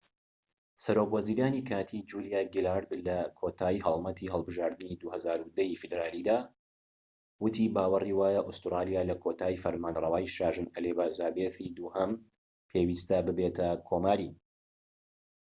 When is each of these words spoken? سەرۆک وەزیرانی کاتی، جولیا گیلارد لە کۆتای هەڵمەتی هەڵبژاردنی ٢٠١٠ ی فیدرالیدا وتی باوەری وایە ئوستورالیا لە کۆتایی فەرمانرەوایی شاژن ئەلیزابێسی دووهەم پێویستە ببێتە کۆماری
سەرۆک 0.83 1.09
وەزیرانی 1.15 1.65
کاتی، 1.69 1.99
جولیا 2.09 2.41
گیلارد 2.53 2.91
لە 3.07 3.17
کۆتای 3.39 3.83
هەڵمەتی 3.87 4.31
هەڵبژاردنی 4.33 4.99
٢٠١٠ 5.01 5.59
ی 5.73 5.79
فیدرالیدا 5.81 6.37
وتی 7.43 7.65
باوەری 7.75 8.17
وایە 8.19 8.41
ئوستورالیا 8.47 9.01
لە 9.09 9.15
کۆتایی 9.23 9.61
فەرمانرەوایی 9.63 10.33
شاژن 10.37 10.67
ئەلیزابێسی 10.75 11.73
دووهەم 11.77 12.11
پێویستە 12.69 13.17
ببێتە 13.27 13.69
کۆماری 13.87 14.29